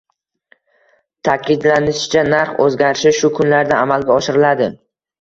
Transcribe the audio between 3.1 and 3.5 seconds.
shu